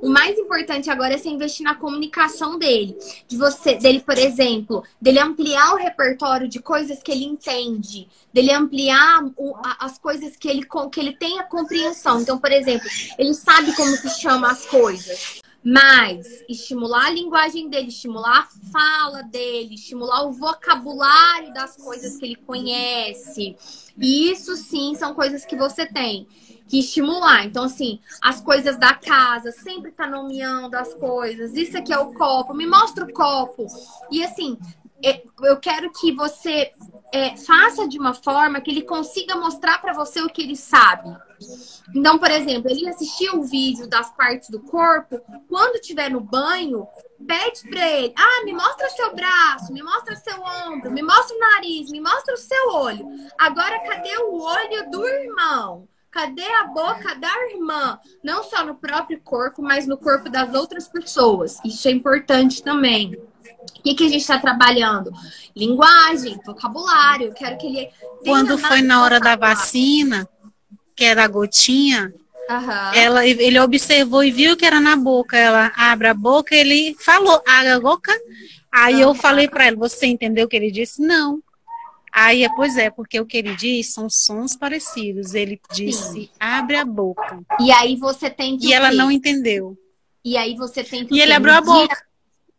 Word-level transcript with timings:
O 0.00 0.08
mais 0.08 0.38
importante 0.38 0.90
agora 0.90 1.14
é 1.14 1.18
você 1.18 1.28
investir 1.28 1.64
na 1.64 1.74
comunicação 1.74 2.58
dele. 2.58 2.96
De 3.28 3.36
você, 3.36 3.74
dele, 3.74 4.00
por 4.00 4.16
exemplo, 4.16 4.82
dele 5.00 5.18
ampliar 5.18 5.74
o 5.74 5.76
repertório 5.76 6.48
de 6.48 6.58
coisas 6.58 7.02
que 7.02 7.12
ele 7.12 7.24
entende, 7.24 8.08
dele 8.32 8.52
ampliar 8.52 9.24
o, 9.36 9.54
a, 9.56 9.84
as 9.84 9.98
coisas 9.98 10.36
que 10.36 10.48
ele, 10.48 10.66
que 10.90 11.00
ele 11.00 11.12
tem 11.12 11.38
a 11.38 11.42
compreensão. 11.42 12.20
Então, 12.20 12.38
por 12.38 12.50
exemplo, 12.50 12.88
ele 13.18 13.34
sabe 13.34 13.74
como 13.76 13.90
se 13.90 14.08
chama 14.20 14.50
as 14.50 14.64
coisas. 14.64 15.42
Mas 15.62 16.42
estimular 16.48 17.06
a 17.06 17.10
linguagem 17.10 17.68
dele, 17.68 17.88
estimular 17.88 18.40
a 18.40 18.70
fala 18.70 19.22
dele, 19.22 19.74
estimular 19.74 20.24
o 20.24 20.32
vocabulário 20.32 21.52
das 21.52 21.76
coisas 21.76 22.16
que 22.16 22.24
ele 22.24 22.36
conhece. 22.36 23.56
E 23.98 24.30
isso 24.30 24.56
sim 24.56 24.94
são 24.94 25.14
coisas 25.14 25.44
que 25.44 25.56
você 25.56 25.86
tem 25.86 26.26
que 26.66 26.78
estimular. 26.78 27.44
Então, 27.44 27.64
assim, 27.64 27.98
as 28.22 28.40
coisas 28.40 28.78
da 28.78 28.94
casa, 28.94 29.50
sempre 29.50 29.90
tá 29.90 30.06
nomeando 30.06 30.76
as 30.76 30.94
coisas. 30.94 31.54
Isso 31.54 31.76
aqui 31.76 31.92
é 31.92 31.98
o 31.98 32.14
copo, 32.14 32.54
me 32.54 32.64
mostra 32.64 33.04
o 33.04 33.12
copo. 33.12 33.66
E 34.10 34.22
assim, 34.22 34.56
eu 35.42 35.56
quero 35.58 35.90
que 35.92 36.12
você 36.12 36.72
é, 37.12 37.36
faça 37.36 37.88
de 37.88 37.98
uma 37.98 38.14
forma 38.14 38.60
que 38.60 38.70
ele 38.70 38.82
consiga 38.82 39.36
mostrar 39.36 39.80
para 39.80 39.92
você 39.92 40.20
o 40.20 40.28
que 40.28 40.42
ele 40.42 40.56
sabe. 40.56 41.10
Então, 41.94 42.18
por 42.18 42.30
exemplo, 42.30 42.70
ele 42.70 42.88
assistiu 42.88 43.38
o 43.38 43.42
vídeo 43.42 43.88
das 43.88 44.10
partes 44.14 44.50
do 44.50 44.60
corpo, 44.60 45.20
quando 45.48 45.76
estiver 45.76 46.10
no 46.10 46.20
banho, 46.20 46.86
pede 47.26 47.68
para 47.68 47.88
ele: 47.88 48.12
ah, 48.16 48.44
me 48.44 48.52
mostra 48.52 48.90
seu 48.90 49.14
braço, 49.14 49.72
me 49.72 49.82
mostra 49.82 50.14
seu 50.16 50.40
ombro, 50.68 50.90
me 50.90 51.02
mostra 51.02 51.36
o 51.36 51.40
nariz, 51.40 51.90
me 51.90 52.00
mostra 52.00 52.34
o 52.34 52.38
seu 52.38 52.68
olho. 52.74 53.06
Agora, 53.38 53.80
cadê 53.80 54.16
o 54.18 54.40
olho 54.40 54.90
do 54.90 55.06
irmão? 55.06 55.88
Cadê 56.10 56.44
a 56.44 56.64
boca 56.64 57.14
da 57.14 57.30
irmã? 57.50 57.98
Não 58.22 58.42
só 58.42 58.64
no 58.64 58.74
próprio 58.74 59.20
corpo, 59.20 59.62
mas 59.62 59.86
no 59.86 59.96
corpo 59.96 60.28
das 60.28 60.52
outras 60.54 60.88
pessoas. 60.88 61.58
Isso 61.64 61.86
é 61.86 61.92
importante 61.92 62.62
também. 62.62 63.16
O 63.58 63.82
que, 63.82 63.94
que 63.94 64.04
a 64.04 64.08
gente 64.08 64.20
está 64.20 64.38
trabalhando? 64.38 65.10
Linguagem, 65.56 66.38
vocabulário. 66.44 67.32
Quero 67.32 67.56
que 67.58 67.66
ele. 67.66 67.88
Quando 68.24 68.58
foi 68.58 68.82
na 68.82 69.02
hora 69.02 69.18
da 69.18 69.36
vacina, 69.36 70.28
que 70.94 71.04
era 71.04 71.24
a 71.24 71.28
gotinha, 71.28 72.12
uhum. 72.48 72.94
ela, 72.94 73.26
ele 73.26 73.58
observou 73.58 74.22
e 74.22 74.30
viu 74.30 74.56
que 74.56 74.66
era 74.66 74.80
na 74.80 74.96
boca. 74.96 75.36
Ela 75.36 75.72
abre 75.76 76.08
a 76.08 76.14
boca, 76.14 76.54
ele 76.54 76.94
falou, 76.98 77.42
abre 77.46 77.70
a 77.70 77.80
boca. 77.80 78.12
Aí 78.70 78.96
uhum. 78.96 79.00
eu 79.00 79.14
falei 79.14 79.48
para 79.48 79.66
ela, 79.66 79.76
você 79.76 80.06
entendeu 80.06 80.46
o 80.46 80.48
que 80.48 80.56
ele 80.56 80.70
disse? 80.70 81.02
Não. 81.02 81.42
Aí, 82.12 82.46
pois 82.56 82.76
é, 82.76 82.90
porque 82.90 83.20
o 83.20 83.26
que 83.26 83.36
ele 83.36 83.54
diz 83.54 83.92
são 83.92 84.10
sons 84.10 84.56
parecidos. 84.56 85.34
Ele 85.34 85.60
disse, 85.72 86.12
Sim. 86.12 86.28
abre 86.38 86.76
a 86.76 86.84
boca. 86.84 87.40
E 87.60 87.70
aí 87.70 87.96
você 87.96 88.28
tem 88.28 88.58
que. 88.58 88.66
E 88.66 88.72
ela 88.72 88.90
não 88.90 89.10
entendeu. 89.10 89.78
E 90.24 90.36
aí 90.36 90.54
você 90.56 90.82
tem 90.82 91.06
que. 91.06 91.14
E 91.14 91.20
ele 91.20 91.32
abriu 91.32 91.54
a 91.54 91.60
boca. 91.60 92.09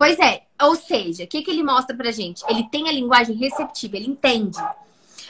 Pois 0.00 0.18
é, 0.18 0.44
ou 0.62 0.76
seja, 0.76 1.24
o 1.24 1.26
que, 1.26 1.42
que 1.42 1.50
ele 1.50 1.62
mostra 1.62 1.94
pra 1.94 2.10
gente? 2.10 2.42
Ele 2.48 2.66
tem 2.70 2.88
a 2.88 2.92
linguagem 2.92 3.36
receptiva, 3.36 3.98
ele 3.98 4.06
entende. 4.06 4.56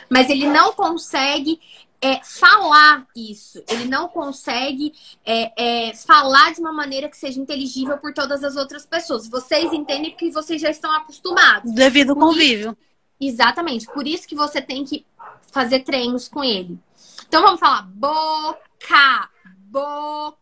Mas 0.08 0.30
ele 0.30 0.46
não 0.46 0.72
consegue 0.72 1.60
é, 2.00 2.20
falar 2.22 3.04
isso. 3.16 3.60
Ele 3.68 3.86
não 3.86 4.06
consegue 4.06 4.92
é, 5.26 5.88
é, 5.88 5.94
falar 5.96 6.52
de 6.52 6.60
uma 6.60 6.72
maneira 6.72 7.08
que 7.08 7.16
seja 7.16 7.40
inteligível 7.40 7.98
por 7.98 8.14
todas 8.14 8.44
as 8.44 8.54
outras 8.54 8.86
pessoas. 8.86 9.26
Vocês 9.26 9.72
entendem 9.72 10.12
porque 10.12 10.30
vocês 10.30 10.62
já 10.62 10.70
estão 10.70 10.92
acostumados. 10.92 11.72
Devido 11.72 12.10
ao 12.10 12.16
convívio. 12.16 12.78
Exatamente. 13.20 13.86
Por 13.86 14.06
isso 14.06 14.28
que 14.28 14.36
você 14.36 14.62
tem 14.62 14.84
que 14.84 15.04
fazer 15.50 15.80
treinos 15.80 16.28
com 16.28 16.44
ele. 16.44 16.78
Então 17.26 17.42
vamos 17.42 17.58
falar 17.58 17.82
boca, 17.82 19.28
boca, 19.68 20.39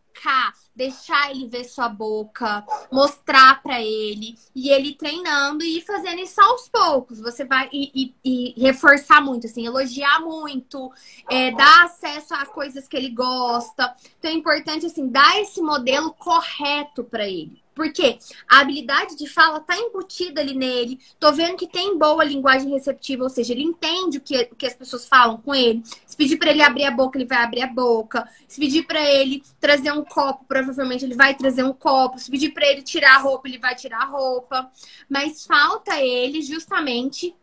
deixar 0.75 1.31
ele 1.31 1.47
ver 1.47 1.65
sua 1.65 1.89
boca, 1.89 2.65
mostrar 2.91 3.61
para 3.61 3.81
ele 3.81 4.37
e 4.55 4.69
ele 4.69 4.93
treinando 4.93 5.63
e 5.63 5.81
fazendo 5.81 6.19
isso 6.19 6.41
aos 6.41 6.69
poucos. 6.69 7.19
Você 7.19 7.43
vai 7.45 7.69
e, 7.71 8.15
e, 8.23 8.55
e 8.55 8.61
reforçar 8.61 9.21
muito, 9.21 9.47
assim, 9.47 9.65
elogiar 9.65 10.19
muito, 10.21 10.91
é, 11.29 11.51
dar 11.51 11.85
acesso 11.85 12.33
a 12.33 12.45
coisas 12.45 12.87
que 12.87 12.95
ele 12.95 13.09
gosta. 13.09 13.95
Então 14.17 14.31
é 14.31 14.33
importante 14.33 14.85
assim 14.85 15.07
dar 15.07 15.41
esse 15.41 15.61
modelo 15.61 16.13
correto 16.13 17.03
para 17.03 17.27
ele. 17.27 17.61
Porque 17.73 18.17
a 18.47 18.59
habilidade 18.59 19.15
de 19.15 19.27
fala 19.27 19.59
tá 19.59 19.77
embutida 19.77 20.41
ali 20.41 20.53
nele. 20.53 20.99
Tô 21.19 21.31
vendo 21.31 21.57
que 21.57 21.67
tem 21.67 21.97
boa 21.97 22.23
linguagem 22.23 22.69
receptiva, 22.69 23.23
ou 23.23 23.29
seja, 23.29 23.53
ele 23.53 23.63
entende 23.63 24.17
o 24.17 24.21
que, 24.21 24.49
o 24.51 24.55
que 24.55 24.65
as 24.65 24.73
pessoas 24.73 25.07
falam 25.07 25.37
com 25.37 25.55
ele. 25.55 25.81
Se 26.05 26.17
pedir 26.17 26.37
para 26.37 26.51
ele 26.51 26.61
abrir 26.61 26.83
a 26.85 26.91
boca, 26.91 27.17
ele 27.17 27.27
vai 27.27 27.43
abrir 27.43 27.61
a 27.61 27.67
boca. 27.67 28.27
Se 28.47 28.59
pedir 28.59 28.83
para 28.83 29.01
ele 29.01 29.43
trazer 29.59 29.91
um 29.91 30.03
copo, 30.03 30.45
provavelmente 30.45 31.05
ele 31.05 31.15
vai 31.15 31.33
trazer 31.35 31.63
um 31.63 31.73
copo. 31.73 32.19
Se 32.19 32.29
pedir 32.29 32.49
para 32.49 32.67
ele 32.67 32.81
tirar 32.81 33.15
a 33.15 33.19
roupa, 33.19 33.47
ele 33.47 33.59
vai 33.59 33.75
tirar 33.75 34.01
a 34.01 34.05
roupa. 34.05 34.69
Mas 35.09 35.45
falta 35.45 36.01
ele 36.01 36.41
justamente 36.41 37.35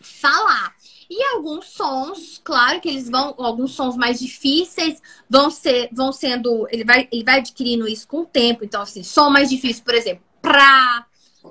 falar. 0.00 0.74
E 1.10 1.22
alguns 1.34 1.66
sons, 1.66 2.40
claro 2.44 2.80
que 2.80 2.88
eles 2.88 3.08
vão, 3.08 3.34
alguns 3.38 3.72
sons 3.72 3.96
mais 3.96 4.18
difíceis 4.18 5.00
vão 5.28 5.50
ser, 5.50 5.88
vão 5.90 6.12
sendo, 6.12 6.68
ele 6.70 6.84
vai, 6.84 7.08
ele 7.10 7.24
vai 7.24 7.38
adquirindo 7.38 7.88
isso 7.88 8.06
com 8.06 8.20
o 8.20 8.26
tempo. 8.26 8.64
Então, 8.64 8.82
assim, 8.82 9.02
som 9.02 9.30
mais 9.30 9.48
difícil, 9.48 9.82
por 9.84 9.94
exemplo, 9.94 10.22
pra, 10.42 11.06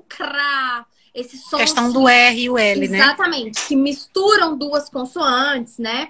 crá, 0.08 0.86
esses 1.14 1.44
sons. 1.46 1.62
Questão 1.62 1.92
do 1.92 2.08
R 2.08 2.40
e 2.40 2.50
o 2.50 2.58
L, 2.58 2.84
exatamente, 2.84 2.92
né? 2.92 2.98
Exatamente, 3.00 3.68
que 3.68 3.76
misturam 3.76 4.56
duas 4.56 4.90
consoantes, 4.90 5.80
né? 5.80 6.10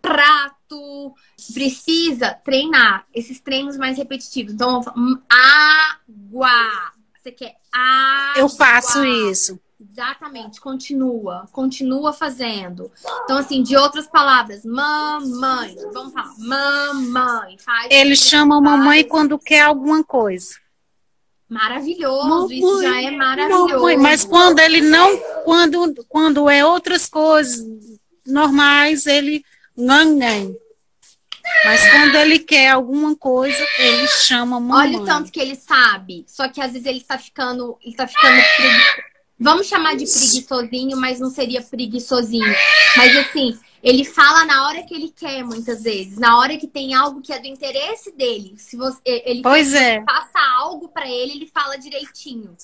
Prato, 0.00 1.12
precisa 1.52 2.32
treinar 2.44 3.06
esses 3.12 3.40
treinos 3.40 3.76
mais 3.76 3.98
repetitivos. 3.98 4.52
Então, 4.52 4.80
água. 5.28 6.92
Você 7.20 7.32
quer 7.32 7.56
água. 7.72 8.40
Eu 8.40 8.48
faço 8.48 9.04
isso. 9.04 9.58
Exatamente, 9.94 10.60
continua, 10.60 11.46
continua 11.52 12.12
fazendo. 12.12 12.90
Então, 13.22 13.38
assim, 13.38 13.62
de 13.62 13.76
outras 13.76 14.08
palavras, 14.08 14.64
mamãe, 14.64 15.76
vamos 15.92 16.12
falar, 16.12 16.34
mamãe. 16.36 17.56
Faz 17.58 17.86
Ele 17.92 18.16
chama 18.16 18.60
mamãe 18.60 19.04
quando 19.04 19.38
quer 19.38 19.60
alguma 19.60 20.02
coisa. 20.02 20.56
Maravilhoso, 21.48 22.28
mamãe, 22.28 22.58
isso 22.58 22.82
já 22.82 23.02
é 23.02 23.10
maravilhoso. 23.12 23.74
Mamãe, 23.74 23.96
mas 23.96 24.24
quando 24.24 24.58
ele 24.58 24.80
não, 24.80 25.16
quando, 25.44 26.04
quando 26.08 26.50
é 26.50 26.66
outras 26.66 27.08
coisas 27.08 27.64
normais, 28.26 29.06
ele 29.06 29.44
naném. 29.76 30.56
Mas 31.64 31.88
quando 31.88 32.16
ele 32.16 32.40
quer 32.40 32.70
alguma 32.70 33.14
coisa, 33.14 33.64
ele 33.78 34.08
chama 34.08 34.58
mamãe. 34.58 34.88
Olha 34.88 35.02
o 35.02 35.06
tanto 35.06 35.30
que 35.30 35.38
ele 35.38 35.54
sabe. 35.54 36.24
Só 36.26 36.48
que 36.48 36.60
às 36.60 36.72
vezes 36.72 36.84
ele 36.84 37.00
tá 37.00 37.16
ficando, 37.16 37.78
ele 37.80 37.94
tá 37.94 38.08
ficando 38.08 38.42
Vamos 39.38 39.66
chamar 39.66 39.96
de 39.96 40.06
preguiçosinho, 40.06 40.96
mas 40.96 41.18
não 41.18 41.30
seria 41.30 41.60
preguiçosinho. 41.62 42.54
Mas 42.96 43.16
assim, 43.16 43.58
ele 43.82 44.04
fala 44.04 44.44
na 44.44 44.66
hora 44.66 44.82
que 44.84 44.94
ele 44.94 45.12
quer, 45.14 45.44
muitas 45.44 45.82
vezes. 45.82 46.16
Na 46.16 46.38
hora 46.38 46.56
que 46.56 46.66
tem 46.66 46.94
algo 46.94 47.20
que 47.20 47.32
é 47.32 47.38
do 47.38 47.46
interesse 47.46 48.12
dele. 48.12 48.54
Se 48.56 48.76
você, 48.76 49.00
ele 49.04 49.42
pois 49.42 49.74
é. 49.74 50.00
passa 50.00 50.38
algo 50.58 50.88
para 50.88 51.06
ele, 51.06 51.32
ele 51.32 51.50
fala 51.52 51.76
direitinho. 51.76 52.56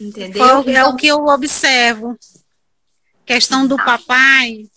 Entendeu? 0.00 0.64
É 0.68 0.84
o 0.84 0.96
que 0.96 1.06
eu 1.06 1.26
observo. 1.26 2.16
Questão 3.24 3.66
do 3.66 3.76
papai, 3.76 4.68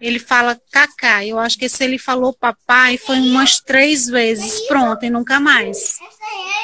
ele 0.00 0.18
fala 0.18 0.60
cacá. 0.70 1.24
Eu 1.24 1.38
acho 1.38 1.58
que 1.58 1.68
se 1.68 1.84
ele 1.84 1.98
falou 1.98 2.32
papai 2.32 2.96
foi 2.96 3.18
umas 3.18 3.60
três 3.60 4.06
vezes, 4.06 4.66
pronto, 4.66 5.04
e 5.04 5.10
nunca 5.10 5.38
mais. 5.38 6.00
Essa 6.00 6.24
é 6.24 6.40
ele 6.40 6.61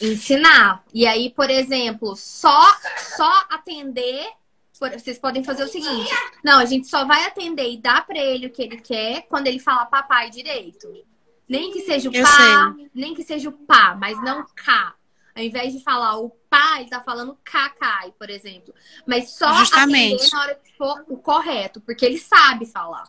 ensinar. 0.00 0.84
E 0.92 1.06
aí, 1.06 1.30
por 1.30 1.50
exemplo, 1.50 2.14
só 2.16 2.76
só 3.16 3.46
atender, 3.50 4.26
vocês 4.72 5.18
podem 5.18 5.42
fazer 5.42 5.64
o 5.64 5.68
seguinte: 5.68 6.10
não, 6.44 6.58
a 6.58 6.64
gente 6.64 6.86
só 6.86 7.04
vai 7.04 7.24
atender 7.24 7.70
e 7.70 7.78
dar 7.78 8.06
para 8.06 8.18
ele 8.18 8.46
o 8.46 8.50
que 8.50 8.62
ele 8.62 8.78
quer 8.78 9.22
quando 9.22 9.46
ele 9.46 9.58
fala 9.58 9.86
papai 9.86 10.30
direito. 10.30 10.88
Nem 11.48 11.72
que 11.72 11.80
seja 11.80 12.10
o 12.10 12.14
Eu 12.14 12.22
pá, 12.22 12.74
sei. 12.76 12.90
nem 12.94 13.14
que 13.14 13.22
seja 13.22 13.48
o 13.48 13.52
pá, 13.52 13.96
mas 13.98 14.22
não 14.22 14.44
cá. 14.54 14.94
Ao 15.34 15.42
invés 15.42 15.72
de 15.72 15.82
falar 15.82 16.18
o 16.18 16.30
pá, 16.50 16.80
ele 16.80 16.90
tá 16.90 17.00
falando 17.00 17.38
cacai, 17.44 18.12
por 18.18 18.28
exemplo. 18.28 18.74
Mas 19.06 19.30
só 19.30 19.54
Justamente. 19.54 20.16
atender 20.16 20.30
na 20.32 20.40
hora 20.42 20.54
que 20.56 20.76
for 20.76 21.04
o 21.08 21.16
correto, 21.16 21.80
porque 21.80 22.04
ele 22.04 22.18
sabe 22.18 22.66
falar. 22.66 23.08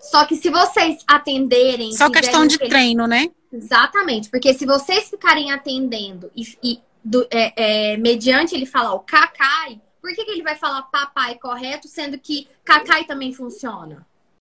Só 0.00 0.24
que 0.24 0.36
se 0.36 0.48
vocês 0.48 1.02
atenderem. 1.06 1.92
Só 1.92 2.08
questão 2.08 2.46
de 2.46 2.58
treino, 2.58 3.06
né? 3.06 3.30
Exatamente, 3.56 4.28
porque 4.28 4.52
se 4.52 4.66
vocês 4.66 5.08
ficarem 5.08 5.50
atendendo 5.50 6.30
e, 6.36 6.58
e 6.62 6.80
do, 7.02 7.26
é, 7.30 7.92
é, 7.92 7.96
mediante 7.96 8.54
ele 8.54 8.66
falar 8.66 8.92
o 8.92 9.00
cacai, 9.00 9.80
por 10.00 10.14
que, 10.14 10.24
que 10.24 10.30
ele 10.30 10.42
vai 10.42 10.56
falar 10.56 10.82
papai 10.82 11.36
correto, 11.36 11.88
sendo 11.88 12.18
que 12.18 12.46
cacai 12.64 13.04
também 13.04 13.32
funciona? 13.32 14.06